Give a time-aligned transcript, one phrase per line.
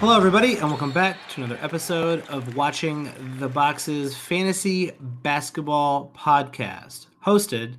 [0.00, 7.06] Hello, everybody, and welcome back to another episode of Watching the Boxes Fantasy Basketball Podcast,
[7.26, 7.74] hosted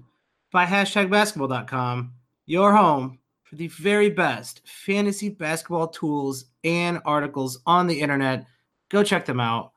[0.52, 2.12] by hashtag basketball.com,
[2.46, 8.46] your home for the very best fantasy basketball tools and articles on the internet.
[8.90, 9.72] Go check them out.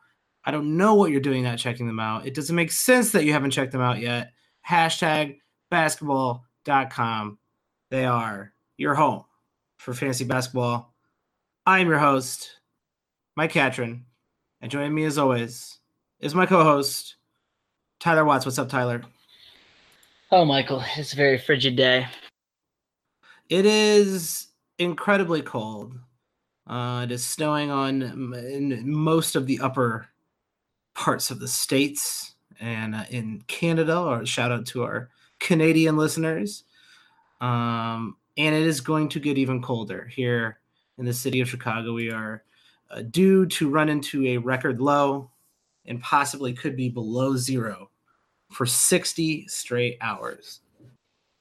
[0.45, 2.27] I don't know what you're doing not checking them out.
[2.27, 4.32] It doesn't make sense that you haven't checked them out yet.
[4.68, 5.39] Hashtag
[5.71, 7.39] basketball.com.
[7.90, 9.27] They are your home
[9.77, 10.92] for fantasy basketball
[11.64, 12.58] I'm your host,
[13.36, 14.04] Mike Catron,
[14.61, 15.79] and joining me as always
[16.18, 17.14] is my co-host,
[18.00, 18.44] Tyler Watts.
[18.44, 19.02] What's up, Tyler?
[20.32, 22.08] Oh, Michael, it's a very frigid day.
[23.48, 24.48] It is
[24.80, 25.96] incredibly cold.
[26.66, 30.08] Uh, it is snowing on in most of the upper
[30.94, 34.00] parts of the states and uh, in Canada.
[34.00, 36.64] Or shout out to our Canadian listeners.
[37.41, 40.58] Um, and it is going to get even colder here
[40.98, 41.92] in the city of Chicago.
[41.92, 42.42] We are
[42.90, 45.30] uh, due to run into a record low
[45.86, 47.90] and possibly could be below zero
[48.50, 50.60] for 60 straight hours.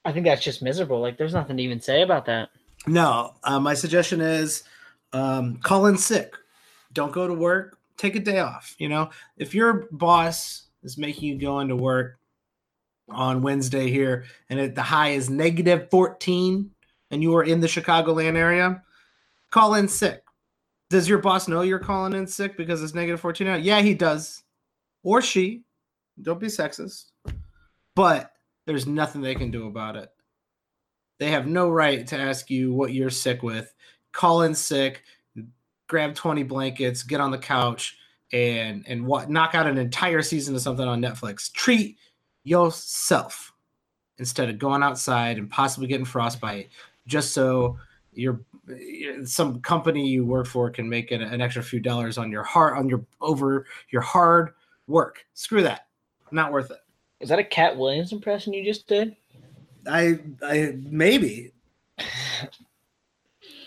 [0.03, 0.99] I think that's just miserable.
[0.99, 2.49] Like, there's nothing to even say about that.
[2.87, 4.63] No, uh, my suggestion is
[5.13, 6.35] um, call in sick.
[6.93, 7.77] Don't go to work.
[7.97, 8.75] Take a day off.
[8.79, 12.17] You know, if your boss is making you go into work
[13.09, 16.71] on Wednesday here and it, the high is negative 14
[17.11, 18.81] and you are in the Chicagoland area,
[19.51, 20.23] call in sick.
[20.89, 23.63] Does your boss know you're calling in sick because it's negative 14 out?
[23.63, 24.43] Yeah, he does.
[25.03, 25.63] Or she.
[26.21, 27.11] Don't be sexist.
[27.95, 28.31] But
[28.65, 30.09] there's nothing they can do about it.
[31.19, 33.73] They have no right to ask you what you're sick with.
[34.11, 35.03] Call in sick,
[35.87, 37.97] grab 20 blankets, get on the couch,
[38.33, 41.51] and and what knock out an entire season of something on Netflix.
[41.51, 41.97] Treat
[42.43, 43.53] yourself
[44.17, 46.69] instead of going outside and possibly getting frostbite
[47.07, 47.77] just so
[48.13, 48.41] your
[49.25, 52.77] some company you work for can make an, an extra few dollars on your heart
[52.77, 54.53] on your over your hard
[54.87, 55.25] work.
[55.33, 55.87] Screw that.
[56.31, 56.79] Not worth it.
[57.19, 59.15] Is that a Katt Williams impression you just did?
[59.87, 61.51] I I maybe.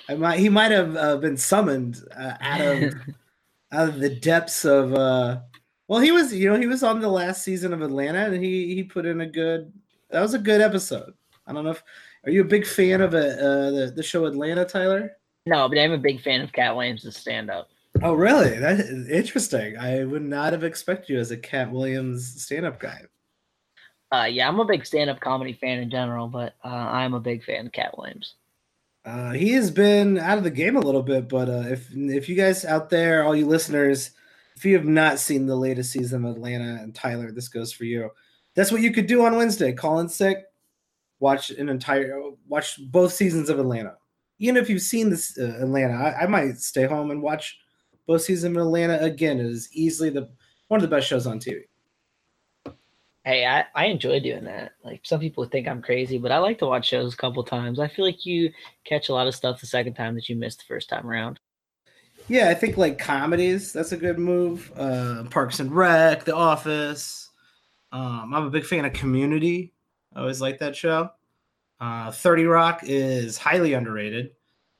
[0.08, 2.94] I might he might have uh, been summoned uh, out of
[3.72, 5.40] out of the depths of uh
[5.88, 8.74] well he was you know he was on the last season of Atlanta and he
[8.74, 9.72] he put in a good
[10.10, 11.14] that was a good episode.
[11.46, 11.82] I don't know if
[12.24, 15.12] are you a big fan of a, uh, the the show Atlanta, Tyler?
[15.46, 17.68] No, but I'm a big fan of Katt Williams' stand up.
[18.02, 18.58] Oh, really?
[18.58, 19.76] That is interesting.
[19.78, 23.02] I would not have expected you as a Katt Williams stand up guy.
[24.10, 27.20] Uh, yeah, I'm a big stand up comedy fan in general, but uh, I'm a
[27.20, 28.34] big fan of Katt Williams.
[29.04, 32.28] Uh, he has been out of the game a little bit, but uh, if if
[32.28, 34.12] you guys out there, all you listeners,
[34.56, 37.84] if you have not seen the latest season of Atlanta and Tyler, this goes for
[37.84, 38.10] you.
[38.54, 39.72] That's what you could do on Wednesday.
[39.72, 40.44] Call in sick,
[41.24, 43.94] watch an entire watch both seasons of Atlanta.
[44.38, 47.58] Even if you've seen this uh, Atlanta, I, I, might stay home and watch
[48.06, 49.40] both seasons of Atlanta again.
[49.40, 50.28] It is easily the
[50.68, 51.62] one of the best shows on TV.
[53.24, 54.72] Hey, I, I enjoy doing that.
[54.84, 57.80] Like some people think I'm crazy, but I like to watch shows a couple times.
[57.80, 58.52] I feel like you
[58.84, 61.40] catch a lot of stuff the second time that you missed the first time around.
[62.28, 64.70] Yeah, I think like comedies, that's a good move.
[64.76, 67.30] Uh, Parks and Rec, The Office.
[67.92, 69.73] Um, I'm a big fan of Community.
[70.14, 71.10] I always like that show.
[71.80, 74.30] Uh, 30 Rock is highly underrated,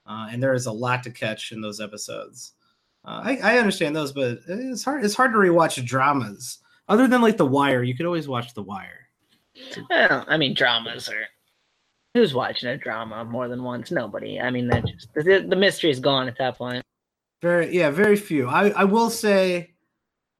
[0.07, 2.53] uh, and there is a lot to catch in those episodes.
[3.05, 5.05] Uh, I, I, understand those, but it's hard.
[5.05, 6.61] It's hard to rewatch dramas.
[6.89, 9.09] Other than like The Wire, you could always watch The Wire.
[9.91, 11.27] Well, I mean, dramas are.
[12.15, 13.91] Who's watching a drama more than once?
[13.91, 14.41] Nobody.
[14.41, 16.85] I mean, that just the, the mystery is gone at that point.
[17.43, 18.49] Very, yeah, very few.
[18.49, 19.75] I, I will say,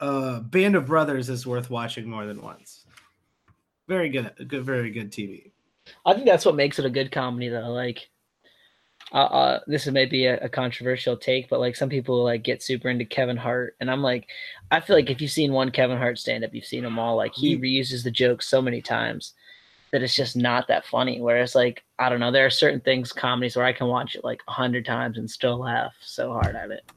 [0.01, 2.84] uh, Band of Brothers is worth watching more than once
[3.89, 5.51] very good, good, very good TV.
[6.07, 7.71] I think that's what makes it a good comedy, though.
[7.71, 8.09] Like,
[9.13, 12.63] uh, uh this is maybe a, a, controversial take, but like some people like get
[12.63, 14.29] super into Kevin Hart, and I'm like,
[14.71, 17.17] I feel like if you've seen one Kevin Hart stand up, you've seen them all.
[17.17, 19.35] Like he reuses the jokes so many times
[19.93, 21.21] that it's just not that funny.
[21.21, 24.25] Whereas like I don't know, there are certain things comedies where I can watch it
[24.25, 26.91] like a hundred times and still laugh so hard at it.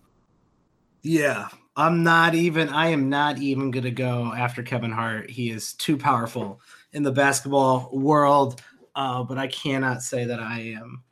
[1.03, 2.69] Yeah, I'm not even.
[2.69, 5.29] I am not even gonna go after Kevin Hart.
[5.29, 6.59] He is too powerful
[6.93, 8.61] in the basketball world,
[8.95, 11.03] uh, but I cannot say that I am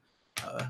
[0.44, 0.66] uh,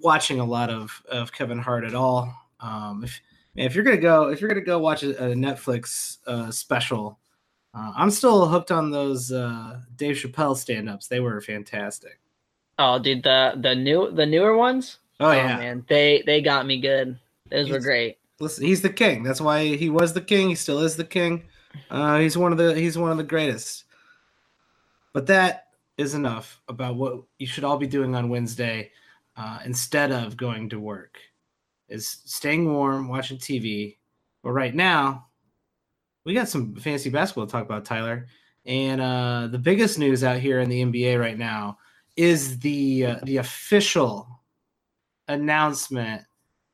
[0.00, 2.34] watching a lot of, of Kevin Hart at all.
[2.60, 3.20] Um, if
[3.56, 7.18] if you're gonna go, if you're gonna go watch a, a Netflix uh, special,
[7.74, 11.08] uh, I'm still hooked on those uh, Dave Chappelle stand-ups.
[11.08, 12.20] They were fantastic.
[12.78, 14.98] Oh, dude, the the new the newer ones.
[15.18, 17.18] Oh, oh yeah, man, they they got me good.
[17.50, 18.18] Those he's, were great.
[18.38, 19.22] Listen, he's the king.
[19.22, 20.48] That's why he was the king.
[20.48, 21.42] He still is the king.
[21.90, 23.84] Uh, he's one of the he's one of the greatest.
[25.12, 25.66] But that
[25.96, 28.90] is enough about what you should all be doing on Wednesday
[29.36, 31.18] uh, instead of going to work.
[31.88, 33.96] is staying warm, watching TV.
[34.42, 35.26] But right now,
[36.24, 38.26] we got some fantasy basketball to talk about, Tyler.
[38.66, 41.78] And uh, the biggest news out here in the NBA right now
[42.16, 44.28] is the uh, the official
[45.28, 46.22] announcement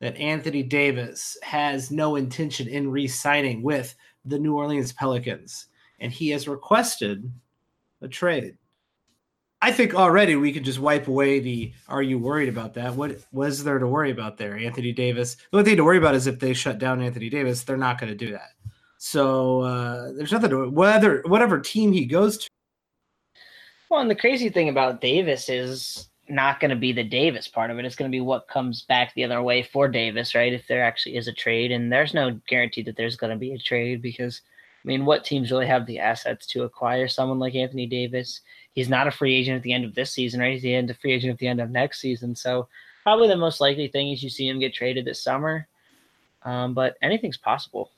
[0.01, 3.95] that Anthony Davis has no intention in re-signing with
[4.25, 5.67] the New Orleans Pelicans,
[6.01, 7.31] and he has requested
[8.03, 8.57] a trade.
[9.63, 13.25] I think already we could just wipe away the "Are you worried about that?" What
[13.33, 14.57] was there to worry about there?
[14.57, 15.37] Anthony Davis.
[15.51, 17.99] The only thing to worry about is if they shut down Anthony Davis, they're not
[17.99, 18.51] going to do that.
[18.99, 22.49] So uh, there's nothing to whether whatever team he goes to.
[23.91, 27.71] Well, and the crazy thing about Davis is not going to be the Davis part
[27.71, 27.85] of it.
[27.85, 30.53] It's going to be what comes back the other way for Davis, right?
[30.53, 33.53] If there actually is a trade, and there's no guarantee that there's going to be
[33.53, 34.43] a trade because,
[34.87, 38.43] I mean, what teams really have the assets to acquire someone like Anthony Davis?
[38.73, 40.53] He's not a free agent at the end of this season, right?
[40.53, 42.37] He's the end of free agent at the end of next season.
[42.37, 42.69] So
[43.03, 45.67] probably the most likely thing is you see him get traded this summer.
[46.43, 47.91] Um, but anything's possible.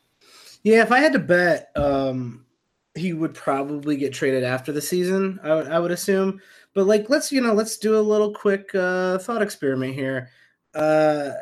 [0.62, 2.46] Yeah, if I had to bet, um,
[2.94, 5.38] he would probably get traded after the season.
[5.44, 6.40] I, I would assume.
[6.74, 10.30] But like, let's you know, let's do a little quick uh, thought experiment here.
[10.74, 11.32] Uh,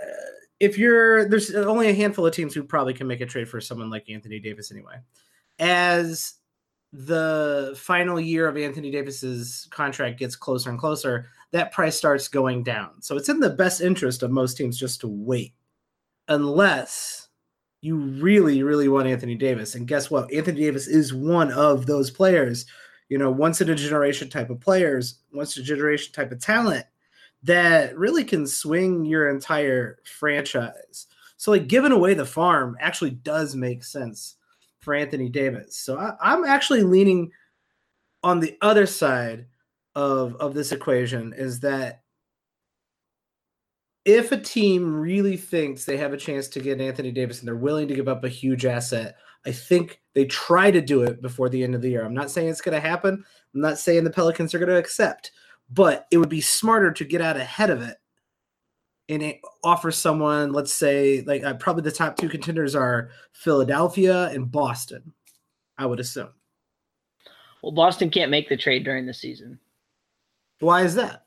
[0.58, 3.60] if you're there's only a handful of teams who probably can make a trade for
[3.60, 4.96] someone like Anthony Davis anyway.
[5.58, 6.35] As
[6.93, 12.62] the final year of Anthony Davis's contract gets closer and closer, that price starts going
[12.62, 13.03] down.
[13.03, 15.55] So it's in the best interest of most teams just to wait,
[16.29, 17.29] unless
[17.81, 19.75] you really, really want Anthony Davis.
[19.75, 20.32] And guess what?
[20.32, 22.67] Anthony Davis is one of those players,
[23.09, 26.41] you know, once in a generation type of players, once in a generation type of
[26.41, 26.87] talent
[27.43, 31.06] that really can swing your entire franchise.
[31.37, 34.37] So, like, giving away the farm actually does make sense
[34.87, 35.77] for Anthony Davis.
[35.77, 37.33] So, I, I'm actually leaning
[38.23, 39.47] on the other side
[39.97, 42.03] of, of this equation is that
[44.05, 47.56] if a team really thinks they have a chance to get Anthony Davis and they're
[47.56, 51.49] willing to give up a huge asset, I think they try to do it before
[51.49, 52.05] the end of the year.
[52.05, 53.25] I'm not saying it's going to happen.
[53.55, 55.33] I'm not saying the Pelicans are going to accept,
[55.69, 57.97] but it would be smarter to get out ahead of it
[59.08, 64.50] and offer someone, let's say, like uh, probably the top two contenders are Philadelphia and
[64.50, 65.12] Boston,
[65.79, 66.31] I would assume.
[67.62, 69.58] Well, Boston can't make the trade during the season.
[70.61, 71.25] Why is that?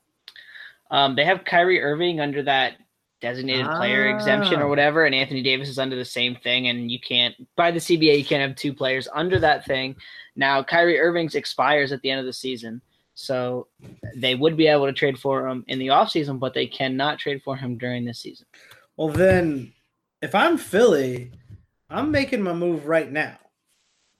[0.90, 2.74] Um, they have Kyrie Irving under that
[3.20, 3.76] designated ah.
[3.76, 4.68] player exemption or ah.
[4.68, 6.68] whatever, and Anthony Davis is under the same thing.
[6.68, 9.96] And you can't, by the CBA, you can't have two players under that thing.
[10.36, 12.80] Now, Kyrie Irving's expires at the end of the season.
[13.20, 13.68] So
[14.16, 17.42] they would be able to trade for him in the offseason, but they cannot trade
[17.42, 18.46] for him during this season.
[18.96, 19.72] Well, then,
[20.22, 21.32] if I'm Philly,
[21.88, 23.36] I'm making my move right now.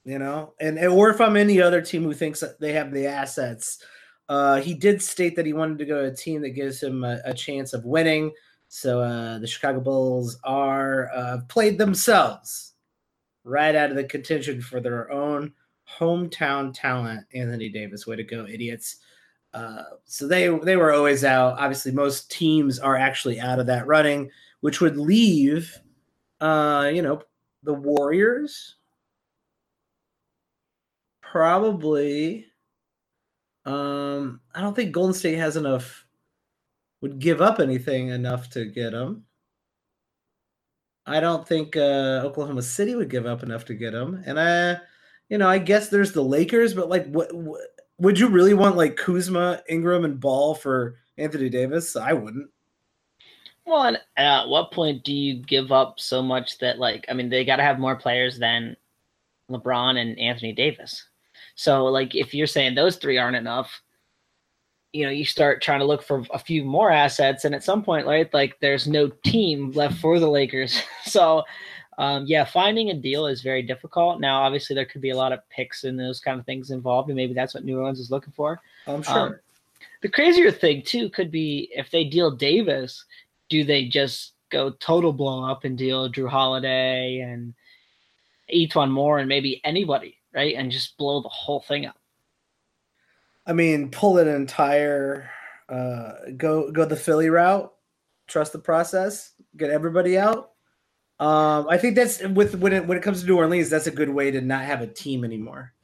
[0.05, 3.07] You know, and or if I'm any other team who thinks that they have the
[3.07, 3.85] assets
[4.31, 7.03] uh, he did state that he wanted to go to a team that gives him
[7.03, 8.31] a, a chance of winning.
[8.69, 12.75] So uh, the Chicago Bulls are uh, played themselves
[13.43, 15.53] right out of the contention for their own
[15.99, 18.07] hometown talent, Anthony Davis.
[18.07, 18.97] Way to go, idiots!
[19.53, 21.59] Uh, so they they were always out.
[21.59, 25.79] Obviously, most teams are actually out of that running, which would leave,
[26.41, 27.23] uh, you know,
[27.63, 28.77] the Warriors
[31.21, 32.51] probably
[33.65, 36.07] um, I don't think Golden State has enough.
[37.03, 39.25] Would give up anything enough to get him.
[41.07, 44.23] I don't think uh, Oklahoma City would give up enough to get him.
[44.27, 44.79] And I,
[45.31, 47.61] you know, I guess there's the Lakers, but like, what, what
[47.99, 51.97] would you really want like Kuzma, Ingram, and Ball for Anthony Davis?
[51.97, 52.51] I wouldn't.
[53.65, 57.29] Well, and at what point do you give up so much that like I mean
[57.29, 58.77] they got to have more players than
[59.49, 61.07] LeBron and Anthony Davis.
[61.55, 63.81] So like if you're saying those three aren't enough,
[64.93, 67.85] you know, you start trying to look for a few more assets, and at some
[67.85, 70.83] point, right, like there's no team left for the Lakers.
[71.05, 71.45] so
[72.01, 74.21] um, yeah, finding a deal is very difficult.
[74.21, 77.09] Now, obviously, there could be a lot of picks and those kind of things involved,
[77.09, 78.61] and maybe that's what New Orleans is looking for.
[78.87, 79.19] I'm sure.
[79.19, 79.37] Um,
[80.03, 83.05] the crazier thing too could be if they deal Davis,
[83.49, 87.55] do they just go total blow up and deal Jrue Holiday and
[88.53, 90.17] E'Twaun Moore and maybe anybody?
[90.33, 90.55] right?
[90.57, 91.97] And just blow the whole thing up.
[93.47, 95.31] I mean, pull an entire
[95.69, 97.73] uh, go go the Philly route,
[98.27, 100.50] trust the process, get everybody out.
[101.21, 103.91] Um, I think that's with when it when it comes to New Orleans, that's a
[103.91, 105.75] good way to not have a team anymore.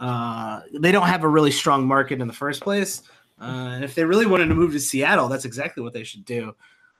[0.00, 3.02] Uh, they don't have a really strong market in the first place,
[3.40, 6.24] uh, and if they really wanted to move to Seattle, that's exactly what they should
[6.24, 6.56] do.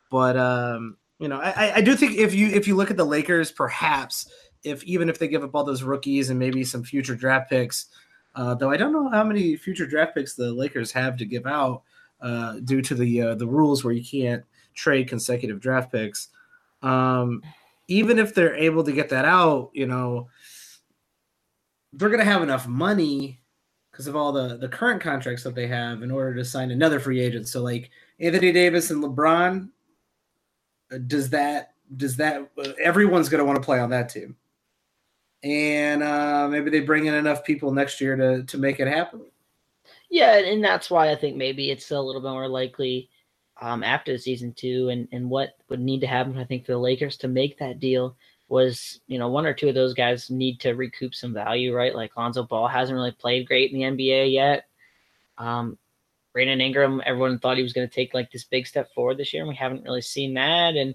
[0.08, 3.04] But um, you know, I, I do think if you if you look at the
[3.04, 4.30] Lakers, perhaps
[4.62, 7.86] if even if they give up all those rookies and maybe some future draft picks,
[8.36, 11.46] uh, though I don't know how many future draft picks the Lakers have to give
[11.46, 11.82] out
[12.20, 14.44] uh, due to the uh, the rules where you can't
[14.74, 16.28] trade consecutive draft picks.
[16.82, 17.42] Um,
[17.90, 20.28] even if they're able to get that out, you know,
[21.92, 23.40] they're going to have enough money
[23.90, 27.00] because of all the the current contracts that they have in order to sign another
[27.00, 27.48] free agent.
[27.48, 29.68] So like Anthony Davis and LeBron,
[30.92, 34.36] uh, does that does that uh, everyone's going to want to play on that team?
[35.42, 39.22] And uh, maybe they bring in enough people next year to to make it happen.
[40.10, 43.10] Yeah, and that's why I think maybe it's a little bit more likely
[43.60, 46.78] um, after season two, and and what would need to happen, I think, for the
[46.78, 48.16] Lakers to make that deal
[48.48, 51.94] was, you know, one or two of those guys need to recoup some value, right?
[51.94, 54.66] Like Lonzo Ball hasn't really played great in the NBA yet.
[55.38, 55.78] Um,
[56.32, 59.32] Brandon Ingram, everyone thought he was going to take like this big step forward this
[59.32, 60.74] year, and we haven't really seen that.
[60.74, 60.94] And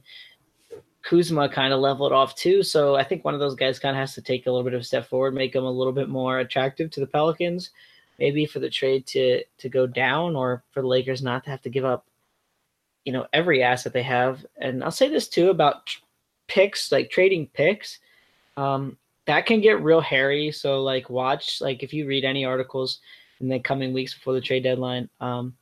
[1.03, 2.63] Kuzma kind of leveled off too.
[2.63, 4.73] So I think one of those guys kind of has to take a little bit
[4.73, 7.69] of a step forward, make him a little bit more attractive to the Pelicans
[8.19, 11.61] maybe for the trade to to go down or for the Lakers not to have
[11.61, 12.05] to give up
[13.05, 15.95] you know every asset they have and I'll say this too about
[16.47, 17.99] picks like trading picks
[18.57, 22.99] um that can get real hairy so like watch like if you read any articles
[23.39, 25.55] in the coming weeks before the trade deadline um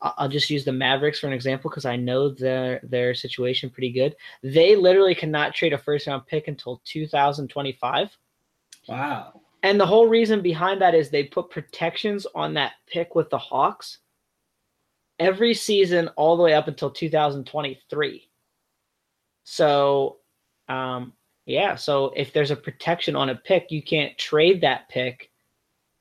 [0.00, 3.90] I'll just use the Mavericks for an example because I know their their situation pretty
[3.90, 4.14] good.
[4.42, 8.16] They literally cannot trade a first round pick until 2025.
[8.86, 9.40] Wow.
[9.64, 13.38] And the whole reason behind that is they put protections on that pick with the
[13.38, 13.98] Hawks
[15.18, 18.28] every season all the way up until 2023.
[19.44, 20.18] So,
[20.68, 21.12] um,
[21.46, 25.30] yeah, so if there's a protection on a pick, you can't trade that pick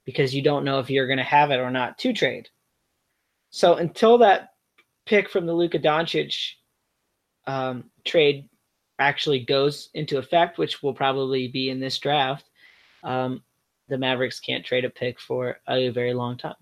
[0.06, 2.50] because you don't know if you're going to have it or not to trade.
[3.50, 4.50] So until that
[5.06, 6.52] pick from the Luka Doncic
[7.46, 8.50] um, trade
[9.00, 12.50] actually goes into effect, which will probably be in this draft,
[13.04, 13.42] um,
[13.88, 16.56] the Mavericks can't trade a pick for a very long time.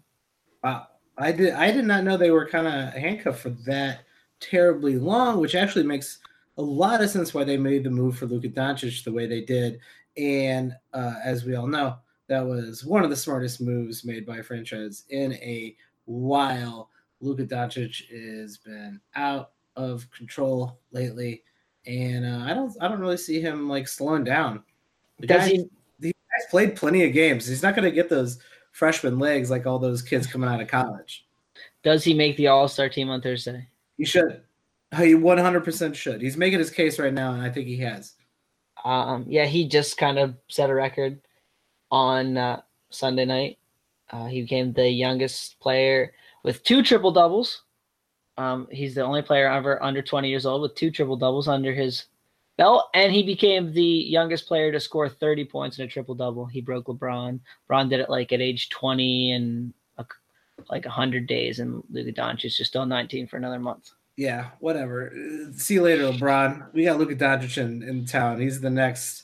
[0.64, 0.88] Wow.
[1.17, 4.01] I did I did not know they were kind of handcuffed for that
[4.39, 6.19] terribly long, which actually makes
[6.57, 9.41] a lot of sense why they made the move for Luka Doncic the way they
[9.41, 9.79] did.
[10.17, 14.38] And uh, as we all know, that was one of the smartest moves made by
[14.38, 16.89] a franchise in a while.
[17.22, 21.43] Luka Doncic has been out of control lately,
[21.86, 24.63] and uh, I don't I don't really see him like slowing down.
[25.19, 27.48] The Does guy, he guy's played plenty of games.
[27.48, 28.39] He's not going to get those
[28.75, 31.25] freshman legs like all those kids coming out of college.
[31.82, 33.65] Does he make the All Star team on Thursday?
[33.98, 34.41] He should.
[34.98, 36.22] He 100% should.
[36.22, 38.13] He's making his case right now, and I think he has.
[38.84, 41.22] Um, yeah, he just kind of set a record
[41.89, 43.58] on uh, Sunday night.
[44.12, 46.13] Uh, he became the youngest player
[46.44, 47.63] with two triple doubles.
[48.38, 51.74] Um, he's the only player ever under 20 years old with two triple doubles under
[51.74, 52.05] his
[52.58, 56.46] belt, and he became the youngest player to score 30 points in a triple double.
[56.46, 57.40] He broke LeBron.
[57.70, 59.74] LeBron did it like at age 20 and
[60.70, 63.92] like 100 days, and Luka Doncic is just still 19 for another month.
[64.18, 65.12] Yeah, whatever.
[65.56, 66.74] See you later, LeBron.
[66.74, 68.40] We got Luka Doncic in, in town.
[68.40, 69.24] He's the next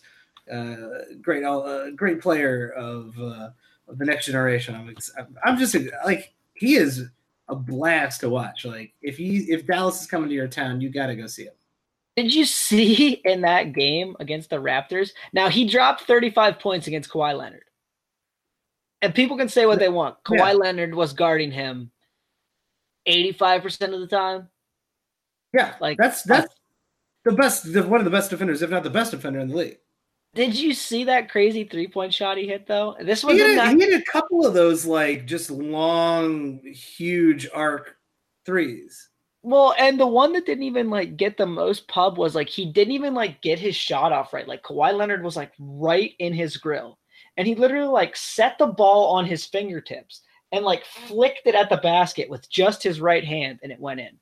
[0.51, 0.75] uh,
[1.21, 3.49] great uh, great player of, uh,
[3.87, 4.75] of the next generation.
[4.75, 4.95] I'm
[5.43, 7.05] I'm just like he is
[7.47, 8.65] a blast to watch.
[8.65, 11.45] Like if he if Dallas is coming to your town, you got to go see
[11.45, 11.53] him.
[12.15, 15.11] Did you see in that game against the Raptors?
[15.33, 17.63] Now he dropped 35 points against Kawhi Leonard.
[19.01, 20.23] And people can say what they want.
[20.23, 20.53] Kawhi yeah.
[20.53, 21.91] Leonard was guarding him
[23.07, 24.49] 85% of the time.
[25.53, 25.75] Yeah.
[25.81, 26.53] Like that's that's
[27.25, 29.77] the best one of the best defenders, if not the best defender in the league.
[30.33, 32.95] Did you see that crazy three point shot he hit though?
[33.01, 37.49] This was he had, a, he had a couple of those like just long, huge
[37.53, 37.97] arc
[38.45, 39.09] threes.
[39.43, 42.65] Well, and the one that didn't even like get the most pub was like he
[42.65, 44.47] didn't even like get his shot off right.
[44.47, 46.99] Like Kawhi Leonard was like right in his grill,
[47.37, 50.21] and he literally like set the ball on his fingertips
[50.51, 51.07] and like mm.
[51.07, 54.19] flicked it at the basket with just his right hand, and it went in.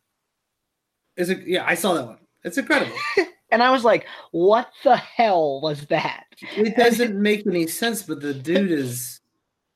[1.18, 1.46] Is it?
[1.46, 2.20] Yeah, I saw that one.
[2.46, 2.96] It's incredible.
[3.52, 8.22] and I was like, "What the hell was that?" It doesn't make any sense, but
[8.22, 9.20] the dude is.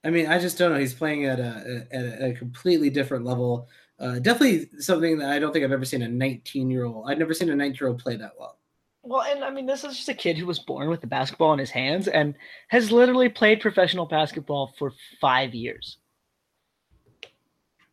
[0.06, 0.80] I mean, I just don't know.
[0.80, 3.68] He's playing at a at a completely different level
[4.04, 7.10] uh, definitely something that I don't think I've ever seen a 19 year old.
[7.10, 8.60] I've never seen a 19 year old play that well.
[9.02, 11.54] Well, and I mean, this is just a kid who was born with the basketball
[11.54, 12.36] in his hands and
[12.68, 14.92] has literally played professional basketball for
[15.22, 15.98] five years.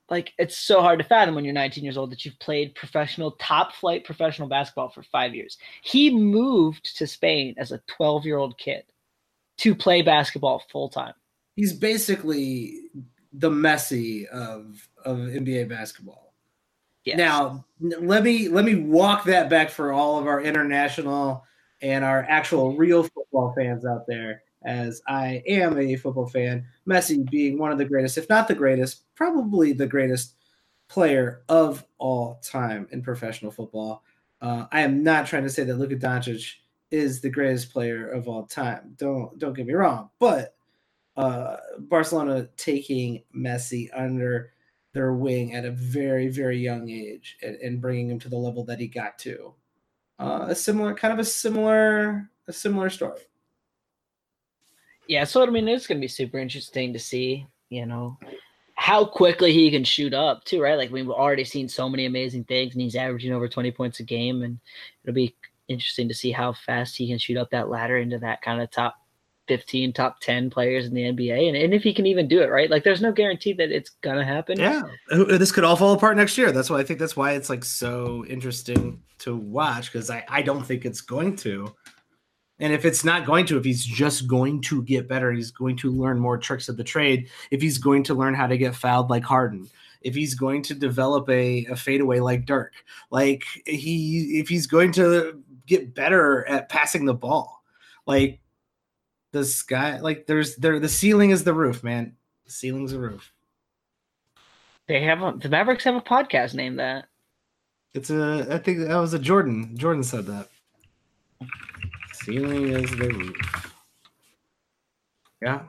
[0.09, 3.33] Like, it's so hard to fathom when you're 19 years old that you've played professional,
[3.33, 5.59] top flight professional basketball for five years.
[5.83, 8.83] He moved to Spain as a 12 year old kid
[9.59, 11.15] to play basketball full time.
[11.55, 12.75] He's basically
[13.33, 16.35] the Messi of of NBA basketball.
[17.05, 17.17] Yes.
[17.17, 21.45] Now, let me let me walk that back for all of our international
[21.83, 27.29] and our actual real football fans out there as I am a football fan, Messi
[27.31, 30.35] being one of the greatest, if not the greatest, probably the greatest
[30.89, 34.03] player of all time in professional football.
[34.43, 36.55] Uh, I am not trying to say that Luka Doncic
[36.91, 38.95] is the greatest player of all time.
[38.97, 40.55] Don't don't get me wrong, but
[41.21, 44.53] uh, Barcelona taking Messi under
[44.95, 48.65] their wing at a very very young age and, and bringing him to the level
[48.65, 49.55] that he got to.
[50.19, 53.21] Uh, a similar kind of a similar a similar story.
[55.09, 57.47] Yeah, so I mean, it's going to be super interesting to see.
[57.69, 58.19] You know,
[58.75, 60.79] how quickly he can shoot up too, right?
[60.79, 64.05] Like we've already seen so many amazing things, and he's averaging over twenty points a
[64.05, 64.59] game, and
[65.05, 65.37] it'll be
[65.69, 68.71] interesting to see how fast he can shoot up that ladder into that kind of
[68.71, 69.00] top
[69.51, 71.49] 15, top 10 players in the NBA.
[71.49, 72.71] And, and if he can even do it, right?
[72.71, 74.61] Like there's no guarantee that it's going to happen.
[74.61, 74.83] Yeah.
[75.11, 76.53] This could all fall apart next year.
[76.53, 80.43] That's why I think that's why it's like so interesting to watch because I, I
[80.43, 81.75] don't think it's going to.
[82.61, 85.77] And if it's not going to, if he's just going to get better, he's going
[85.79, 87.29] to learn more tricks of the trade.
[87.51, 89.69] If he's going to learn how to get fouled like Harden,
[90.03, 92.75] if he's going to develop a, a fadeaway like Dirk,
[93.11, 97.65] like he if he's going to get better at passing the ball.
[98.07, 98.41] Like
[99.33, 102.17] the sky, like there's there the ceiling is the roof, man.
[102.47, 103.33] The ceiling's the roof.
[104.89, 107.07] They have a, the Mavericks have a podcast named that.
[107.95, 109.77] It's a I think that was a Jordan.
[109.77, 110.49] Jordan said that.
[112.13, 113.75] Ceiling is the roof.
[115.43, 115.63] Yeah.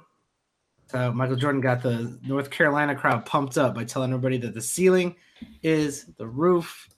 [0.88, 4.62] So Michael Jordan got the North Carolina crowd pumped up by telling everybody that the
[4.62, 5.16] ceiling
[5.64, 6.90] is the roof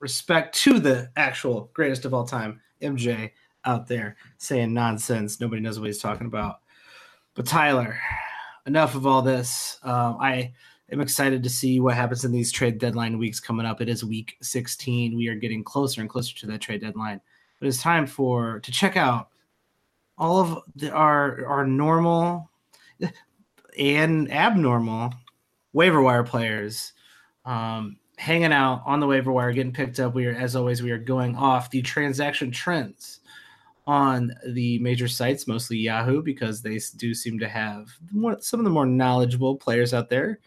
[0.00, 3.30] respect to the actual greatest of all time, MJ,
[3.64, 5.40] out there saying nonsense.
[5.40, 6.60] Nobody knows what he's talking about.
[7.34, 7.98] But Tyler,
[8.66, 9.78] enough of all this.
[9.82, 10.52] Um, I
[10.90, 13.80] am excited to see what happens in these trade deadline weeks coming up.
[13.80, 15.16] It is week 16.
[15.16, 17.20] We are getting closer and closer to that trade deadline.
[17.58, 19.28] But it's time for to check out
[20.16, 22.50] all of the, our our normal
[23.78, 25.12] and abnormal
[25.72, 26.92] waiver wire players.
[27.44, 30.14] Um, hanging out on the waiver wire, getting picked up.
[30.14, 33.20] We are, as always, we are going off the transaction trends
[33.86, 38.64] on the major sites, mostly Yahoo, because they do seem to have more, some of
[38.64, 40.40] the more knowledgeable players out there.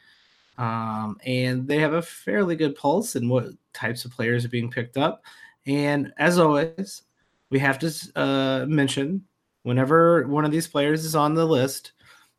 [0.57, 4.71] Um, and they have a fairly good pulse in what types of players are being
[4.71, 5.23] picked up.
[5.67, 7.03] And as always,
[7.49, 9.23] we have to uh, mention
[9.63, 11.91] whenever one of these players is on the list,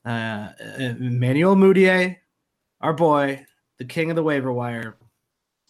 [0.05, 2.17] uh, Emmanuel Mudiay,
[2.81, 3.45] our boy,
[3.79, 4.97] the king of the waiver wire,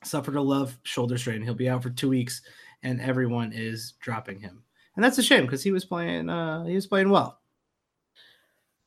[0.05, 1.43] suffered a love shoulder strain.
[1.43, 2.43] He'll be out for two weeks,
[2.83, 4.62] and everyone is dropping him,
[4.99, 6.29] and that's a shame because he was playing.
[6.29, 7.39] Uh, he was playing well.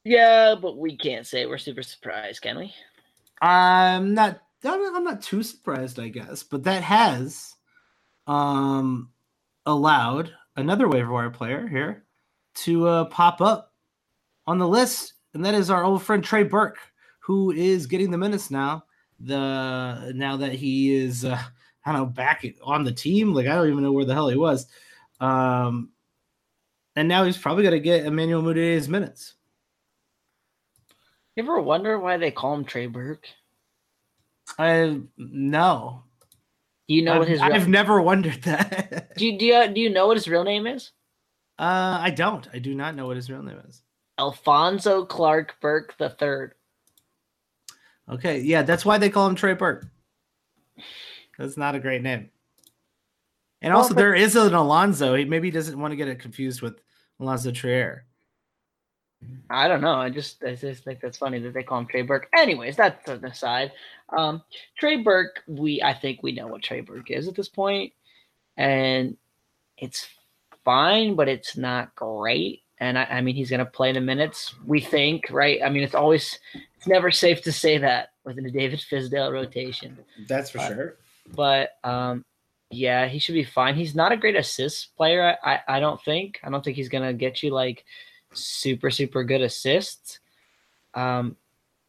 [0.04, 2.74] Yeah, but we can't say we're super surprised, can we?
[3.42, 4.42] I'm not.
[4.66, 7.56] I'm not too surprised, I guess, but that has
[8.28, 9.10] um
[9.66, 12.04] allowed another waiver wire player here
[12.56, 13.72] to uh, pop up
[14.48, 16.80] on the list, and that is our old friend Trey Burke,
[17.20, 18.84] who is getting the minutes now
[19.22, 21.42] the now that he is uh,
[21.86, 23.34] I don't know back on the team.
[23.34, 24.68] Like I don't even know where the hell he was.
[25.22, 25.92] Um,
[26.96, 29.36] and now he's probably going to get Emmanuel Mudiay's minutes.
[31.36, 33.28] You ever wonder why they call him Trey Burke?
[34.60, 36.04] I no.
[36.88, 37.42] Do you know I've, what his?
[37.42, 39.16] Real, I've never wondered that.
[39.16, 40.92] do you, do you, do you know what his real name is?
[41.58, 42.48] Uh, I don't.
[42.54, 43.82] I do not know what his real name is.
[44.20, 46.54] Alfonso Clark Burke the third.
[48.10, 49.88] Okay, yeah, that's why they call him Trey Burke.
[51.38, 52.30] That's not a great name.
[53.62, 55.16] And also, there is an Alonzo.
[55.16, 56.82] He maybe doesn't want to get it confused with
[57.20, 58.06] Allonzo Trier.
[59.50, 59.96] I don't know.
[59.96, 62.28] I just I just think that's funny that they call him Trey Burke.
[62.36, 63.72] Anyways, that's an aside.
[64.10, 64.42] Um,
[64.78, 67.94] Trey Burke, we I think we know what Trey Burke is at this point,
[68.58, 69.18] and
[69.78, 70.08] it's
[70.64, 72.62] fine, but it's not great.
[72.80, 74.56] And I, I mean, he's going to play the minutes.
[74.66, 75.62] We think, right?
[75.64, 76.40] I mean, it's always
[76.78, 80.00] it's never safe to say that within a David Fizdale rotation.
[80.28, 80.98] That's for uh, sure.
[81.36, 82.26] But um,
[82.72, 83.76] yeah, he should be fine.
[83.76, 85.38] He's not a great assist player.
[85.44, 86.40] I, I don't think.
[86.44, 87.86] I don't think he's gonna get you like
[88.34, 90.20] super super good assists.
[90.94, 91.38] Um,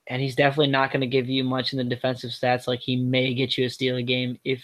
[0.09, 2.67] and he's definitely not gonna give you much in the defensive stats.
[2.67, 4.63] Like he may get you a steal a game if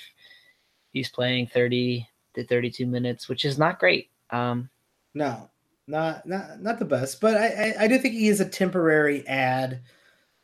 [0.93, 4.11] he's playing thirty to thirty-two minutes, which is not great.
[4.31, 4.69] Um,
[5.15, 5.49] no,
[5.87, 7.21] not not not the best.
[7.21, 9.83] But I I, I do think he is a temporary add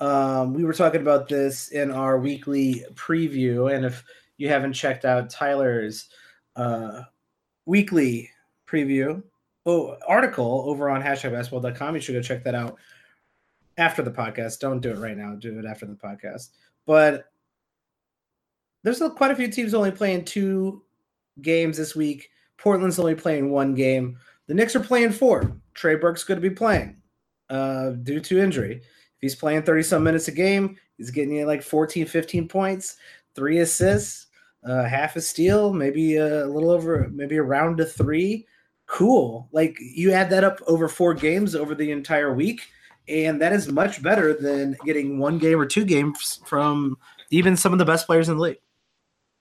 [0.01, 4.05] um, we were talking about this in our weekly preview, and if
[4.45, 6.09] you haven't checked out Tyler's
[6.55, 7.03] uh,
[7.67, 8.31] weekly
[8.69, 9.23] preview
[9.67, 12.77] oh, article over on hashtag hashtagbasketball.com, you should go check that out
[13.79, 14.61] after the podcast.
[14.61, 16.51] Don't do it right now; do it after the podcast.
[16.87, 17.31] But
[18.83, 20.83] there's quite a few teams only playing two
[21.41, 22.31] games this week.
[22.59, 24.19] Portland's only playing one game.
[24.47, 25.57] The Knicks are playing four.
[25.73, 26.99] Trey Burke's going to be playing
[27.49, 31.47] uh, due to injury If he's playing 30 some minutes a game, he's getting you
[31.47, 32.97] like 14, 15 points,
[33.35, 34.27] three assists.
[34.65, 38.47] Uh, half a steal, maybe a little over, maybe a round to three.
[38.87, 39.49] Cool.
[39.53, 42.63] Like you add that up over four games over the entire week,
[43.09, 46.97] and that is much better than getting one game or two games from
[47.31, 48.59] even some of the best players in the league.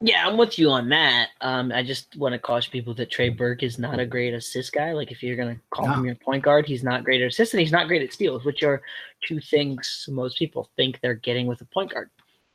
[0.06, 1.30] Yeah, I'm with you on that.
[1.40, 4.74] Um, I just want to caution people that Trey Burke is not a great assist
[4.74, 4.92] guy.
[4.92, 5.94] Like if you're gonna call no.
[5.94, 8.44] him your point guard, he's not great at assists and he's not great at steals,
[8.44, 8.82] which are
[9.26, 12.10] two things most people think they're getting with a point guard.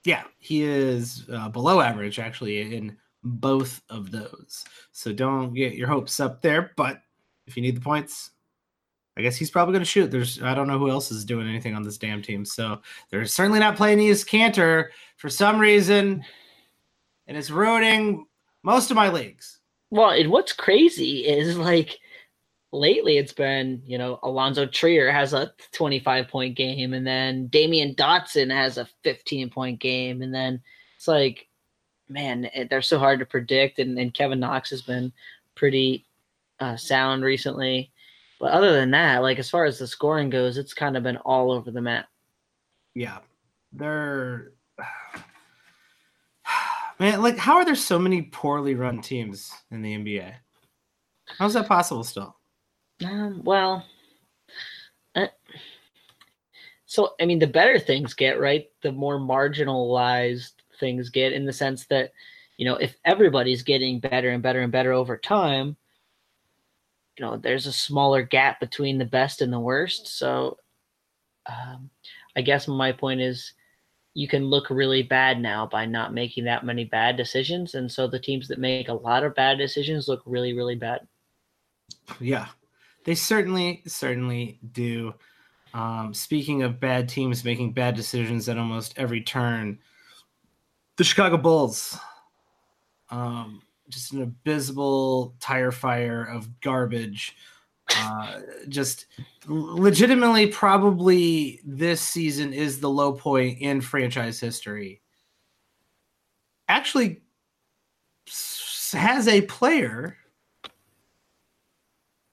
[0.05, 4.65] Yeah, he is uh, below average actually in both of those.
[4.93, 6.73] So don't get your hopes up there.
[6.77, 7.03] But
[7.47, 8.31] if you need the points,
[9.17, 10.11] I guess he's probably going to shoot.
[10.11, 12.45] There's I don't know who else is doing anything on this damn team.
[12.45, 12.81] So
[13.11, 16.25] they're certainly not playing Enes Kanter for some reason,
[17.27, 18.27] and it's ruining
[18.63, 19.59] most of my leagues.
[19.91, 21.99] Well, and what's crazy is like
[22.73, 27.97] lately it's been, you know, Allonzo Trier has a 25 point game, and then Damyean
[27.97, 30.61] Dotson has a 15 point game, and then
[30.97, 31.49] it's like,
[32.09, 33.79] man, they're so hard to predict.
[33.79, 35.13] And, and Kevin Knox has been
[35.55, 36.07] pretty
[36.61, 37.91] uh, sound recently.
[38.41, 41.17] But other than that, like as far as the scoring goes, it's kind of been
[41.19, 42.07] all over the map.
[42.95, 43.19] Yeah.
[43.73, 44.53] They're
[46.99, 50.35] man, like how are there so many poorly run teams in the NBA?
[51.39, 52.38] How's that possible still?
[53.05, 53.85] Um, well,
[55.15, 55.27] uh,
[56.87, 58.69] so I mean, the better things get, right?
[58.83, 62.13] The more marginalized things get, in the sense that,
[62.57, 65.77] you know, if everybody's getting better and better and better over time,
[67.19, 70.07] you know, there's a smaller gap between the best and the worst.
[70.19, 70.59] So,
[71.47, 71.91] um,
[72.37, 73.53] I guess my point is,
[74.15, 78.09] you can look really bad now by not making that many bad decisions, and so
[78.09, 81.07] the teams that make a lot of bad decisions look really, really bad.
[82.19, 82.49] Yeah,
[83.09, 85.15] they certainly, certainly do.
[85.73, 89.79] Um, speaking of bad teams making bad decisions at almost every turn,
[90.99, 91.99] the Chicago Bulls,
[93.09, 97.35] um, just an abysmal tire fire of garbage.
[97.97, 99.07] Uh, just
[99.47, 105.01] legitimately, probably this season is the low point in franchise history.
[106.69, 107.23] Actually,
[108.93, 110.19] has a player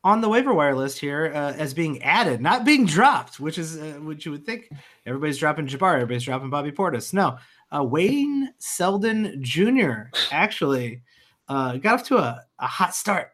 [0.06, 3.78] on the waiver wire list here uh, as being added, not being dropped, which is
[3.78, 4.70] uh, what you would think.
[5.08, 7.12] Everybody's dropping Jabari, everybody's dropping Bobby Portis.
[7.12, 7.40] No,
[7.76, 10.04] uh, Wayne Selden Jr.
[10.32, 11.02] actually
[11.50, 13.32] uh, got off to a, a, hot start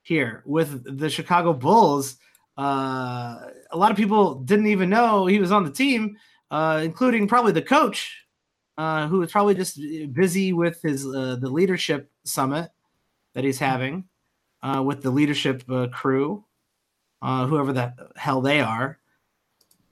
[0.00, 2.16] here with the Chicago Bulls.
[2.56, 6.16] Uh, a lot of people didn't even know he was on the team,
[6.50, 8.24] uh, including probably the coach,
[8.78, 9.78] who was probably just
[10.12, 12.70] busy with his the leadership summit
[13.34, 14.04] that he's having
[14.62, 16.44] uh, with the leadership uh, crew,
[17.22, 18.98] uh, whoever the hell they are.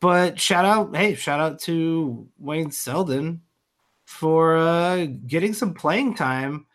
[0.01, 3.43] But shout out, hey, shout out to Wayne Selden
[4.07, 6.67] for uh, getting some playing time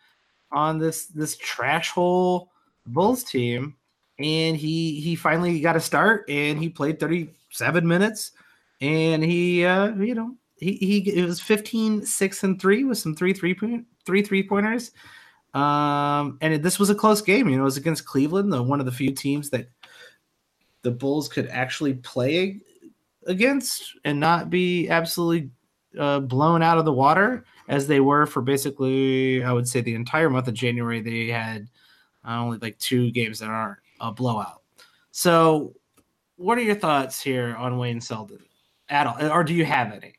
[0.52, 2.50] on this this trash hole
[2.86, 3.76] Bulls team,
[4.18, 8.32] and he he finally got a start, and he played 37 minutes,
[8.80, 13.16] and he uh, you know he he it was 15 6 and 3 with some
[13.16, 14.92] three three point three three pointers
[15.54, 17.48] um, and this was a close game.
[17.48, 19.68] You know, it was against Cleveland, the one of the few teams that
[20.82, 22.60] the Bulls could actually play
[23.26, 25.50] against and not be absolutely
[25.98, 29.94] uh, blown out of the water as they were for basically, I would say, the
[29.94, 31.00] entire month of January.
[31.00, 31.68] They had
[32.26, 34.62] uh, only like two games that aren't a blowout.
[35.12, 35.74] So,
[36.36, 38.40] what are your thoughts here on Wayne Selden
[38.88, 40.14] at all, or do you have any?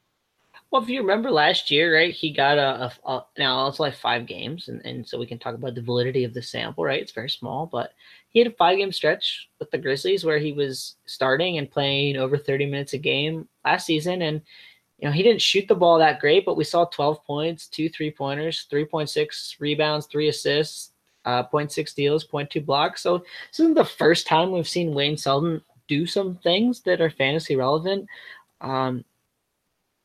[0.76, 3.96] Well, if you remember last year, right, he got a, a, a, now it's like
[3.96, 7.02] five games, and, and so we can talk about the validity of the sample, right?
[7.02, 7.94] It's very small, but
[8.28, 12.18] he had a five game stretch with the Grizzlies where he was starting and playing
[12.18, 14.22] over 30 minutes a game last season.
[14.22, 14.42] And,
[15.00, 17.88] you know, he didn't shoot the ball that great, but we saw 12 points, two
[17.88, 20.92] three pointers, 3.6 rebounds, three assists,
[21.24, 23.02] uh, 0.6 steals, 0.2 blocks.
[23.02, 27.10] So this isn't the first time we've seen Wayne Selden do some things that are
[27.10, 28.10] fantasy relevant.
[28.60, 29.06] Um,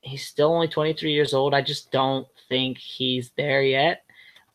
[0.01, 1.55] he's still only 23 years old.
[1.55, 4.05] I just don't think he's there yet.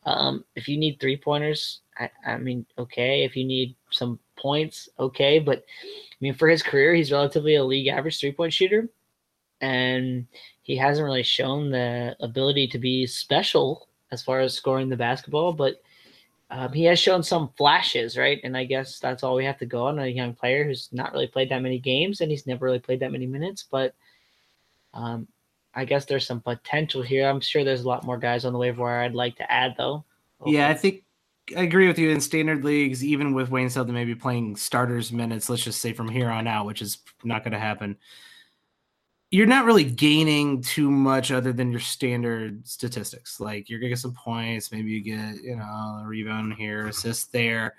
[0.04, 3.24] Um, if you need three pointers, I, I, mean, okay.
[3.24, 5.38] If you need some points, okay.
[5.38, 8.88] But I mean, for his career, he's relatively a league average three point shooter,
[9.60, 10.26] and
[10.62, 15.52] he hasn't really shown the ability to be special as far as scoring the basketball.
[15.52, 15.82] But
[16.50, 18.40] um, he has shown some flashes, right?
[18.44, 21.12] And I guess that's all we have to go on a young player who's not
[21.12, 23.64] really played that many games and he's never really played that many minutes.
[23.68, 23.94] But
[24.94, 25.26] um,
[25.76, 27.28] I guess there's some potential here.
[27.28, 29.74] I'm sure there's a lot more guys on the waiver wire I'd like to add
[29.76, 30.04] though.
[30.40, 30.52] Okay.
[30.52, 31.04] Yeah, I think
[31.56, 35.48] I agree with you in standard leagues, even with Wayne Selden maybe playing starters minutes,
[35.48, 37.96] let's just say from here on out, which is not going to happen.
[39.30, 43.40] you're not really gaining too much other than your standard statistics.
[43.40, 47.32] Like you're gonna get some points, maybe you get, you know, a rebound here, assist
[47.32, 47.74] there.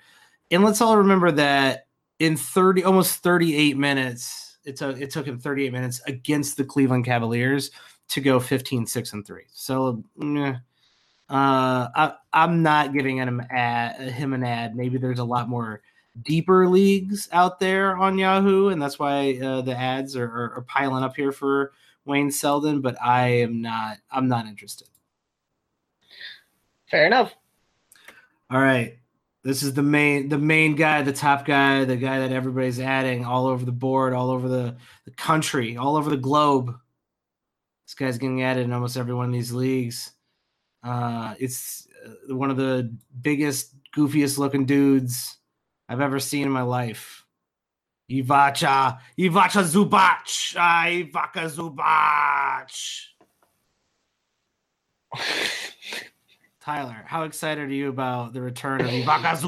[0.50, 1.86] And let's all remember that
[2.18, 7.04] in 30 almost 38 minutes, it took it took him 38 minutes against the Cleveland
[7.04, 7.70] Cavaliers
[8.08, 9.42] to go 15, 6, and 3.
[9.52, 10.54] So uh,
[11.30, 14.76] I, I'm not giving him, add, him an add.
[14.76, 15.82] Maybe there's a lot more
[16.22, 20.62] deeper leagues out there on Yahoo, and that's why uh, the adds are, are, are,
[20.62, 21.72] piling up here for
[22.06, 22.80] Wayne Selden.
[22.80, 23.98] But I am not.
[24.10, 24.88] I'm not interested.
[26.90, 27.34] Fair enough.
[28.50, 28.98] All right,
[29.44, 33.24] this is the main the main guy, the top guy, the guy that everybody's adding
[33.24, 36.74] all over the board, all over the, the country, all over the globe.
[37.86, 40.12] This guy's getting added in almost every one of these leagues.
[40.82, 45.38] Uh, it's uh, one of the biggest, goofiest looking dudes
[45.88, 47.24] I've ever seen in my life.
[48.10, 53.04] Ivacha, Ivacha Zubac, ah, Ivacha Zubac.
[56.68, 59.38] Tyler, how excited are you about the return of Ivacha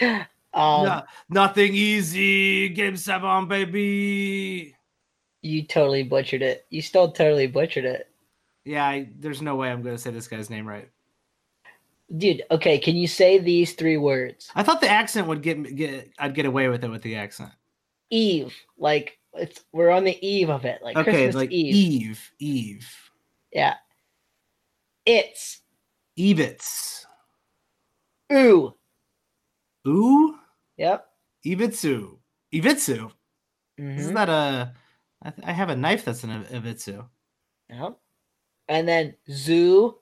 [0.00, 0.26] Zubac?
[0.52, 2.70] Um, no, nothing easy.
[2.70, 4.74] Game seven, baby.
[5.42, 6.66] You totally butchered it.
[6.70, 8.08] You still totally butchered it.
[8.64, 10.90] Yeah, I, there's no way I'm going to say this guy's name right.
[12.16, 14.50] Dude, okay, can you say these three words?
[14.56, 17.14] I thought the accent would get me get I'd get away with it with the
[17.14, 17.52] accent.
[18.10, 21.74] Eve, like it's we're on the eve of it, like okay, Christmas like Eve.
[21.76, 23.10] Eve, Eve.
[23.52, 23.76] Yeah.
[25.10, 25.62] It's
[26.18, 27.04] Evitz.
[28.32, 28.74] Ooh.
[29.86, 30.36] Ooh.
[30.76, 31.06] Yep.
[31.44, 32.16] Evitsu.
[32.54, 33.10] Evitsu.
[33.78, 33.98] Mm-hmm.
[33.98, 34.72] Isn't that a?
[35.22, 37.04] I, th- I have a knife that's an Evitsu.
[37.70, 37.98] Yep.
[38.68, 39.96] And then zoo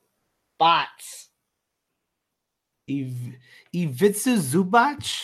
[0.58, 1.28] bots.
[2.86, 3.36] Iv-
[3.72, 5.22] Ivica Zubac?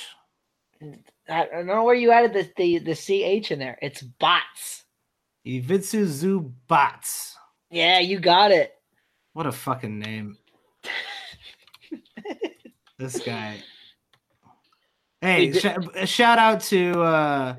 [1.29, 3.79] I don't know where you added the, the, the CH in there.
[3.81, 4.85] It's bots.
[5.44, 7.35] Ivica Zubats.
[7.70, 8.74] Yeah, you got it.
[9.35, 10.38] What a fucking name.
[12.99, 13.62] this guy.
[15.20, 17.57] Hey, sh- shout out to uh,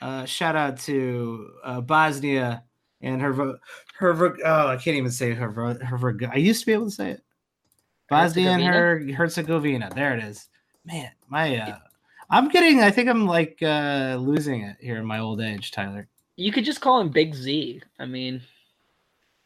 [0.00, 2.62] uh, shout out to uh, Bosnia
[3.00, 3.32] and her
[3.98, 7.10] her oh I can't even say her her I used to be able to say
[7.10, 7.22] it.
[8.08, 9.90] Bosnia and her Herzegovina.
[9.94, 10.48] There it is.
[10.84, 11.78] Man, my uh
[12.30, 16.08] I'm getting I think I'm like uh losing it here in my old age, Tyler.
[16.36, 17.82] You could just call him Big Z.
[17.98, 18.42] I mean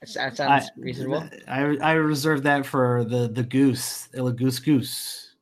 [0.00, 1.28] that sounds I, reasonable.
[1.46, 5.34] I I reserve that for the the goose, the goose goose.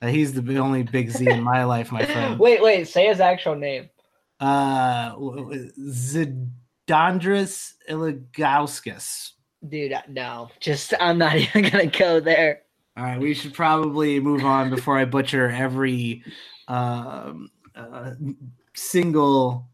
[0.00, 2.38] He's the only big Z in my life, my friend.
[2.44, 3.90] Wait, wait, say his actual name.
[4.38, 5.16] Uh
[5.88, 6.42] Zidandris
[7.90, 9.32] Ilgauskas
[9.66, 12.62] dude, no, just I'm not even gonna go there.
[12.96, 16.24] All right, we should probably move on before I butcher every
[16.66, 18.12] um, uh,
[18.74, 19.68] single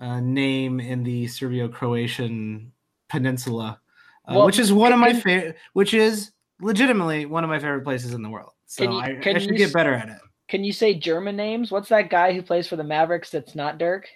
[0.00, 2.72] uh, name in the Serbio-Croatian
[3.08, 3.80] peninsula,
[4.28, 7.84] uh, well, which is one of my favorite, which is legitimately one of my favorite
[7.84, 8.52] places in the world.
[8.66, 10.18] So you, I, I, should get better at it.
[10.48, 11.70] Can you say German names?
[11.70, 14.08] What's that guy who plays for the Mavericks that's not Dirk?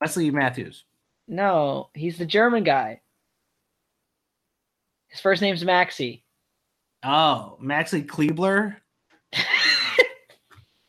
[0.00, 0.84] Wesley Matthews.
[1.26, 3.00] No, he's the German guy.
[5.08, 6.22] His first name's Maxi.
[7.02, 8.76] Oh, Maxi Kleebler.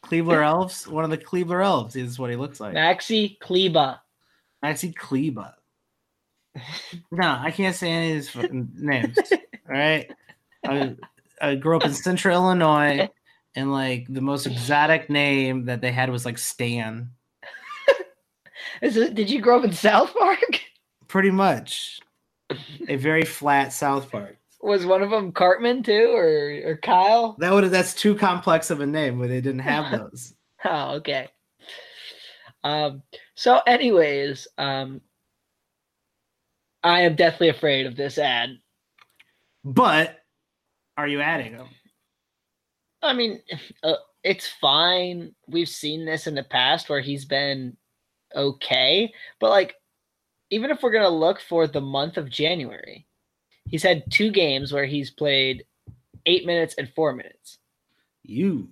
[0.05, 0.87] Kleebler elves.
[0.87, 2.73] One of the Kleebler elves is what he looks like.
[2.73, 3.99] Maxi Kleba.
[4.63, 5.53] Maxi Kleba.
[7.11, 9.17] no, I can't say any of his names.
[9.31, 9.39] All
[9.69, 10.09] right.
[10.65, 10.95] I,
[11.41, 13.09] I grew up in Central Illinois,
[13.55, 17.09] and like the most exotic name that they had was like Stan.
[18.81, 20.61] Is it, did you grow up in South Park?
[21.07, 21.99] Pretty much.
[22.87, 24.37] A very flat South Park.
[24.65, 27.35] Was one of them Cartman too, or or Kyle?
[27.37, 30.33] That would that's too complex of a name where they didn't have those.
[30.65, 31.27] oh, okay.
[32.63, 33.03] Um.
[33.35, 35.01] So, anyways, um,
[36.83, 38.57] I am deathly afraid of this add.
[39.63, 40.17] But
[40.97, 41.69] are you adding them?
[43.03, 43.41] I mean,
[43.83, 45.35] uh, it's fine.
[45.47, 47.77] We've seen this in the past where he's been
[48.35, 49.13] okay.
[49.39, 49.75] But like,
[50.49, 53.05] even if we're gonna look for the month of January,
[53.65, 55.65] he's had two games where he's played
[56.25, 57.59] eight minutes and four minutes.
[58.23, 58.69] You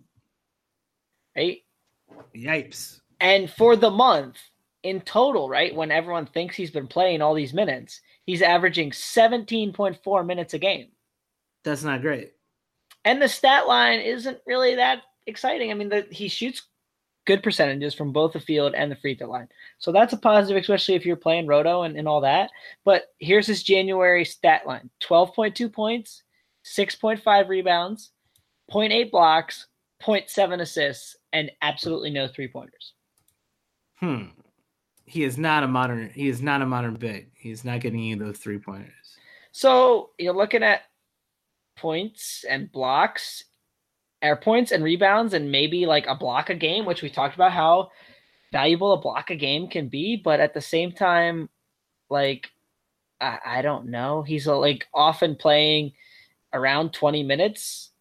[1.36, 1.60] right?
[2.36, 3.00] Yipes.
[3.20, 4.38] And for the month
[4.84, 5.74] in total, right?
[5.74, 10.88] When everyone thinks he's been playing all these minutes, he's averaging 17.4 minutes a game.
[11.64, 12.34] That's not great.
[13.06, 15.72] And the stat line isn't really that exciting.
[15.72, 16.64] I mean, the, he shoots
[17.26, 19.48] good percentages from both the field and the free throw line.
[19.80, 22.50] So that's a positive, especially if you're playing roto and, and all that.
[22.84, 26.24] But here's his January stat line 12.2 points,
[26.66, 28.12] 6.5 rebounds,
[28.72, 29.68] 0.8 blocks,
[30.02, 32.94] 0.7 assists, and absolutely no three pointers.
[33.96, 34.26] Hmm.
[35.06, 36.10] He is not a modern.
[36.10, 37.30] He is not a modern big.
[37.36, 39.18] He is not getting you those three pointers.
[39.52, 40.84] So you're looking at
[41.76, 43.44] points and blocks,
[44.24, 47.52] air points and rebounds, and maybe like a block a game, which we talked about
[47.52, 47.92] how
[48.52, 50.16] valuable a block a game can be.
[50.16, 51.50] But at the same time,
[52.10, 52.50] like
[53.22, 54.24] I, I don't know.
[54.24, 55.94] He's uh, like often playing
[56.54, 57.92] around 20 minutes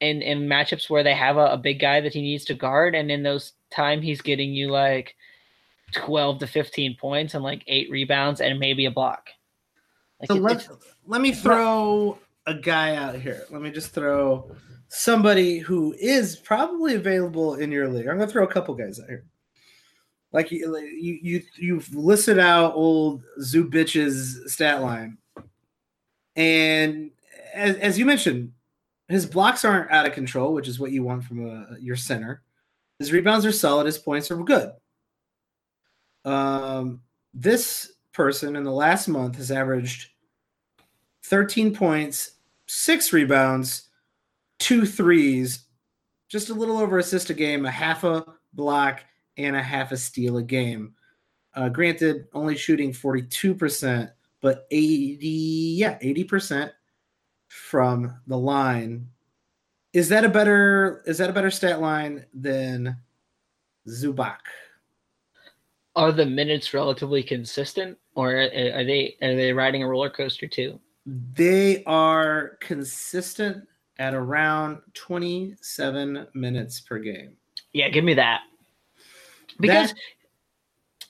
[0.00, 2.94] in in matchups where they have a, a big guy that he needs to guard,
[2.94, 5.14] and in those time he's getting you like
[5.92, 9.28] 12 to 15 points and like eight rebounds and maybe a block.
[10.20, 10.68] Like so it, let,
[11.06, 13.44] let me throw a guy out here.
[13.50, 14.50] Let me just throw
[14.88, 18.08] somebody who is probably available in your league.
[18.08, 19.24] I'm going to throw a couple guys out here.
[20.32, 25.16] Like you, you, you you've listed out old Zubac's stat line,
[26.36, 27.10] and
[27.54, 28.52] as, as you mentioned,
[29.08, 32.42] his blocks aren't out of control, which is what you want from a, your center.
[32.98, 33.86] His rebounds are solid.
[33.86, 34.72] His points are good.
[36.26, 37.00] Um,
[37.32, 40.10] this person in the last month has averaged
[41.22, 42.32] 13 points,
[42.66, 43.87] six rebounds,
[44.58, 45.64] two threes,
[46.28, 49.04] just a little over assist a game, a half a block,
[49.36, 50.94] and a half a steal a game.
[51.54, 56.70] Uh, granted, only shooting 42%, but 80, yeah, 80%
[57.48, 59.08] from the line.
[59.92, 62.96] Is that a better is that a better stat line than
[63.88, 64.38] Zubac?
[65.96, 70.78] Are the minutes relatively consistent, or are they are they riding a roller coaster too?
[71.06, 73.66] They are consistent
[73.98, 77.36] at around 27 minutes per game.
[77.72, 78.42] Yeah, give me that.
[79.60, 79.98] Because that,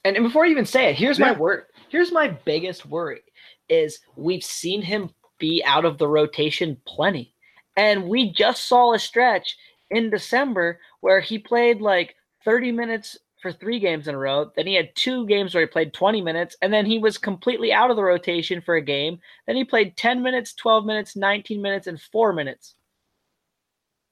[0.04, 1.32] and, and before you even say it, here's yeah.
[1.32, 1.64] my word.
[1.90, 3.20] Here's my biggest worry
[3.68, 7.34] is we've seen him be out of the rotation plenty.
[7.76, 9.56] And we just saw a stretch
[9.90, 14.50] in December where he played like 30 minutes for three games in a row.
[14.56, 17.72] Then he had two games where he played 20 minutes, and then he was completely
[17.72, 19.20] out of the rotation for a game.
[19.46, 22.74] Then he played 10 minutes, 12 minutes, 19 minutes, and four minutes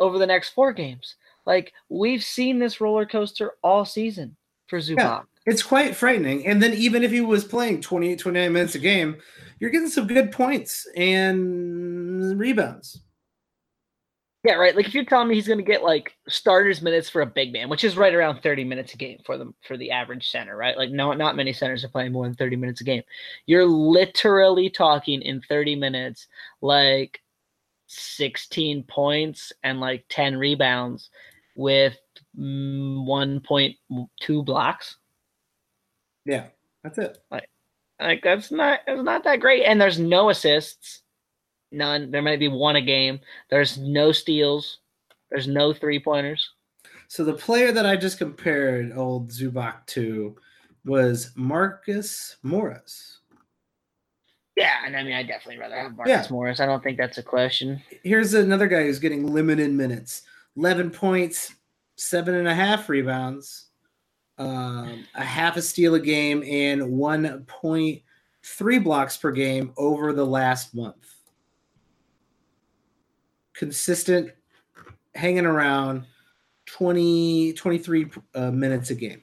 [0.00, 1.16] over the next four games.
[1.44, 4.98] Like we've seen this roller coaster all season for Zubac.
[4.98, 6.46] Yeah, it's quite frightening.
[6.46, 9.16] And then even if he was playing 28, 29 minutes a game,
[9.60, 13.00] you're getting some good points and rebounds.
[14.46, 14.76] Yeah, right.
[14.76, 17.52] Like if you're telling me he's going to get like starters minutes for a big
[17.52, 20.56] man, which is right around 30 minutes a game for them for the average center,
[20.56, 20.76] right?
[20.76, 23.02] Like no, not many centers are playing more than 30 minutes a game.
[23.46, 26.28] You're literally talking in 30 minutes,
[26.60, 27.20] like
[27.86, 31.10] 16 points and like 10 rebounds
[31.56, 31.96] with
[32.38, 34.96] mm, 1.2 blocks.
[36.24, 36.46] Yeah,
[36.82, 37.18] that's it.
[37.30, 37.48] Like
[38.00, 39.64] like that's not it's not that great.
[39.64, 41.02] And there's no assists,
[41.72, 42.10] none.
[42.10, 43.20] There might be one a game.
[43.50, 44.78] There's no steals.
[45.30, 46.50] There's no three pointers.
[47.08, 50.36] So the player that I just compared old Zubac to
[50.84, 53.15] was Marcus Morris.
[54.56, 56.26] Yeah, and I mean, I definitely rather have Marcus yeah.
[56.30, 56.60] Morris.
[56.60, 57.82] I don't think that's a question.
[58.02, 60.22] Here's another guy who's getting limited minutes:
[60.56, 61.54] eleven points,
[61.96, 63.66] seven and a half rebounds,
[64.38, 70.74] um, a half a steal a game and 1.3 blocks per game over the last
[70.74, 71.14] month.
[73.54, 74.30] Consistent,
[75.14, 76.04] hanging around
[76.66, 79.22] 20, 23 uh, minutes a game.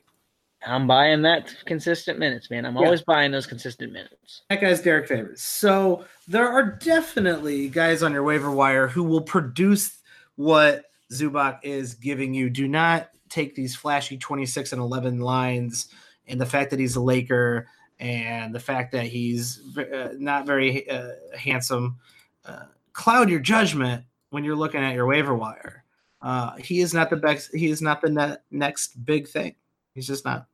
[0.65, 2.65] I'm buying that consistent minutes, man.
[2.65, 2.86] I'm yeah.
[2.86, 4.43] always buying those consistent minutes.
[4.49, 5.41] That guy's Derrick Favors.
[5.41, 9.99] So there are definitely guys on your waiver wire who will produce
[10.36, 12.49] what Zubac is giving you.
[12.49, 15.89] Do not take these flashy 26 and 11 lines
[16.28, 17.67] and the fact that he's a Laker
[17.99, 21.97] and the fact that he's uh, not very uh, handsome
[22.45, 25.84] uh, cloud your judgment when you're looking at your waiver wire.
[26.21, 27.54] Uh, he is not the best.
[27.54, 29.56] He is not the ne- next big thing.
[29.93, 30.47] He's just not.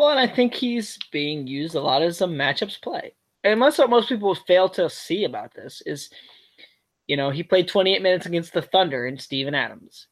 [0.00, 3.12] Well, and I think he's being used a lot as a matchups play.
[3.44, 6.08] And most what most people fail to see about this is,
[7.06, 10.06] you know, he played 28 minutes against the Thunder and Steven Adams.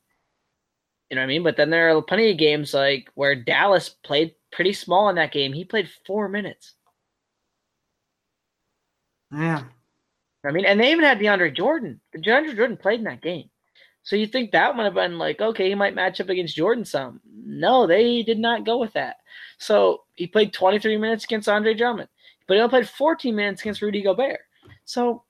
[1.09, 1.43] You know what I mean?
[1.43, 5.33] But then there are plenty of games like where Dallas played pretty small in that
[5.33, 5.55] game.
[5.55, 6.75] He played four minutes.
[9.33, 9.63] Yeah.
[10.45, 11.99] I mean, and they even had DeAndre Jordan.
[12.15, 13.49] DeAndre Jordan played in that game.
[14.03, 16.85] So you think that might have been like, okay, he might match up against Jordan
[16.85, 17.23] some.
[17.35, 19.17] No, they did not go with that.
[19.59, 22.09] So he played 23 minutes against Andre Drummond,
[22.47, 24.41] but he only played 14 minutes against Rudy Gobert.
[24.85, 25.25] So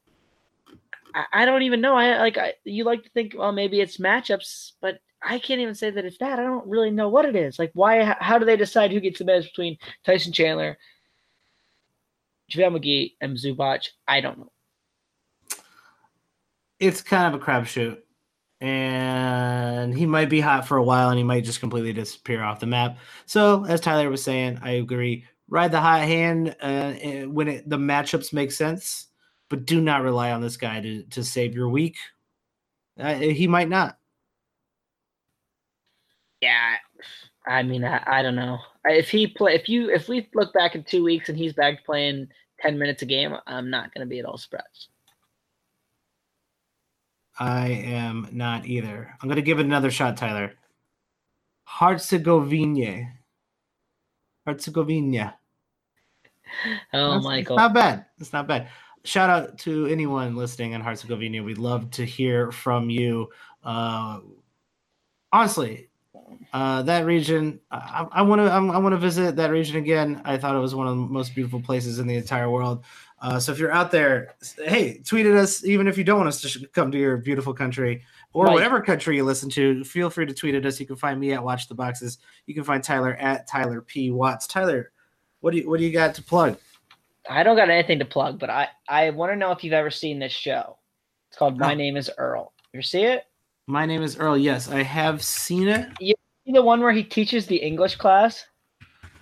[1.15, 1.95] I, I don't even know.
[1.95, 5.75] I like I, you like to think, well, maybe it's matchups, but I can't even
[5.75, 6.39] say that it's that.
[6.39, 7.59] I don't really know what it is.
[7.59, 8.17] Like, why?
[8.21, 10.79] How do they decide who gets the minutes between Tyson Chandler,
[12.53, 13.89] JaVale McGee, and Zubac?
[14.07, 14.53] I don't know.
[16.79, 17.99] It's kind of a crapshoot.
[18.61, 22.61] And he might be hot for a while and he might just completely disappear off
[22.61, 22.99] the map.
[23.27, 25.25] So, as Tyler was saying, I agree.
[25.49, 26.93] Ride the hot hand uh,
[27.27, 29.07] when it, the matchups make sense,
[29.49, 31.97] but do not rely on this guy to, to save your week.
[32.99, 33.97] Uh, he might not.
[36.41, 36.75] Yeah,
[37.47, 38.59] I mean, I, I don't know.
[38.85, 41.85] If he play, if you, if we look back in two weeks and he's back
[41.85, 42.29] playing
[42.61, 44.89] ten minutes a game, I'm not going to be at all surprised.
[47.39, 49.15] I am not either.
[49.21, 50.55] I'm going to give it another shot, Tyler.
[51.65, 53.13] Herzegovina.
[54.47, 55.37] Herzegovina.
[56.93, 57.57] Oh, That's, Michael.
[57.57, 58.07] It's not bad.
[58.19, 58.69] It's not bad.
[59.05, 61.43] Shout out to anyone listening in Herzegovina.
[61.43, 63.29] We'd love to hear from you.
[63.63, 64.21] Uh,
[65.33, 65.89] honestly,
[66.53, 70.21] uh, that region, I want to, I want to visit that region again.
[70.25, 72.85] I thought it was one of the most beautiful places in the entire world.
[73.21, 75.65] Uh, so if you're out there, hey, tweet at us.
[75.65, 78.03] Even if you don't want us to come to your beautiful country
[78.33, 78.55] or right.
[78.55, 80.79] whatever country you listen to, feel free to tweet at us.
[80.79, 82.19] You can find me at Watch the Boxes.
[82.47, 84.47] You can find Tyler at Tyler P Watts.
[84.47, 84.93] Tyler,
[85.41, 86.59] what do you what do you got to plug?
[87.29, 89.91] I don't got anything to plug, but I I want to know if you've ever
[89.91, 90.79] seen this show.
[91.29, 91.77] It's called My oh.
[91.77, 92.53] Name Is Earl.
[92.73, 93.25] You see it?
[93.67, 94.39] My name is Earl.
[94.39, 95.89] Yes, I have seen it.
[96.01, 96.15] You
[96.47, 98.47] see the one where he teaches the English class?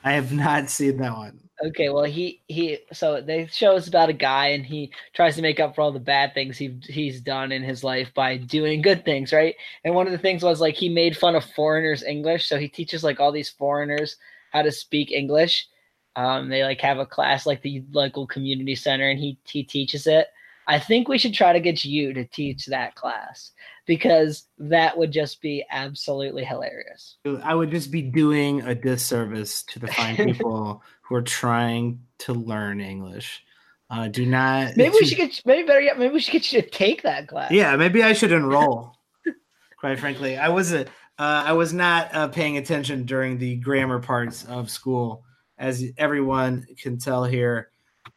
[0.05, 1.41] I have not seen that one.
[1.65, 5.43] Okay, well he he so they show us about a guy and he tries to
[5.43, 8.83] make up for all the bad things he he's done in his life by doing
[8.83, 9.55] good things, right?
[9.83, 12.69] And one of the things was like he made fun of foreigners English, so he
[12.69, 14.17] teaches like all these foreigners
[14.53, 15.67] how to speak English.
[16.15, 20.07] Um, they like have a class like the local community center and he he teaches
[20.07, 20.27] it.
[20.67, 23.53] I think we should try to get you to teach that class
[23.87, 27.17] because that would just be absolutely hilarious.
[27.43, 32.33] I would just be doing a disservice to the fine people who are trying to
[32.33, 33.45] learn English.
[33.89, 34.77] Uh, do not.
[34.77, 35.41] Maybe we should get.
[35.45, 35.99] Maybe better yet.
[35.99, 37.53] Maybe we should get you to take that class.
[37.53, 38.97] Yeah, maybe I should enroll.
[39.79, 40.87] quite frankly, I was a.
[41.19, 45.25] Uh, I was not uh, paying attention during the grammar parts of school,
[45.57, 47.71] as everyone can tell here.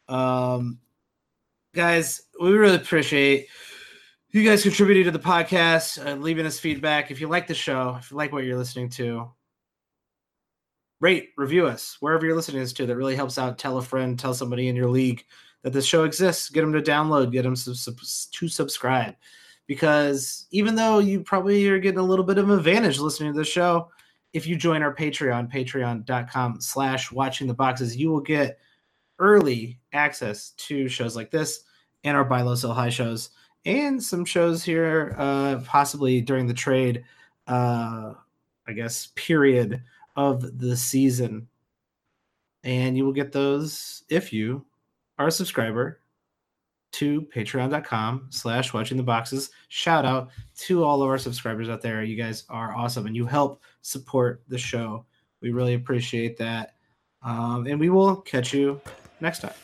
[0.08, 0.80] Um,
[1.74, 3.46] guys, we really appreciate
[4.30, 7.10] you guys contributing to the podcast, uh, leaving us feedback.
[7.10, 9.30] If you like the show, if you like what you're listening to,
[11.00, 12.86] rate, review us wherever you're listening to.
[12.86, 13.58] That really helps out.
[13.58, 15.24] Tell a friend, tell somebody in your league
[15.62, 16.50] that this show exists.
[16.50, 17.74] Get them to download, get them to,
[18.32, 19.14] to subscribe.
[19.66, 23.38] Because even though you probably are getting a little bit of an advantage listening to
[23.38, 23.88] the show,
[24.32, 28.58] if you join our Patreon, patreon.com slash watching the boxes, you will get
[29.20, 31.62] early access to shows like this
[32.02, 33.30] and our buy low sell high shows
[33.64, 37.04] and some shows here uh possibly during the trade
[37.46, 38.14] uh
[38.66, 39.82] i guess period
[40.16, 41.48] of the season.
[42.62, 44.64] And you will get those if you
[45.18, 46.00] are a subscriber
[46.92, 49.50] to patreon.com slash watching the boxes.
[49.68, 52.02] Shout out to all of our subscribers out there.
[52.02, 55.06] You guys are awesome and you help support the show.
[55.40, 56.74] We really appreciate that.
[57.22, 58.80] Um, and we will catch you
[59.20, 59.54] next time.